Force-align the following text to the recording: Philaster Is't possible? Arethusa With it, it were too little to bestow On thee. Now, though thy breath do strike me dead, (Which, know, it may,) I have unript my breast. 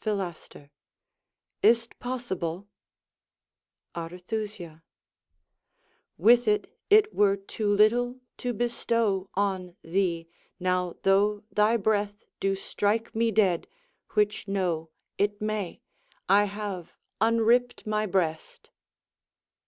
Philaster 0.00 0.70
Is't 1.60 1.98
possible? 1.98 2.68
Arethusa 3.96 4.84
With 6.16 6.46
it, 6.46 6.78
it 6.88 7.12
were 7.12 7.34
too 7.36 7.66
little 7.74 8.20
to 8.36 8.52
bestow 8.52 9.28
On 9.34 9.74
thee. 9.82 10.28
Now, 10.60 10.94
though 11.02 11.42
thy 11.50 11.76
breath 11.78 12.22
do 12.38 12.54
strike 12.54 13.12
me 13.16 13.32
dead, 13.32 13.66
(Which, 14.12 14.46
know, 14.46 14.90
it 15.18 15.40
may,) 15.42 15.82
I 16.28 16.44
have 16.44 16.92
unript 17.20 17.84
my 17.84 18.06
breast. 18.06 18.70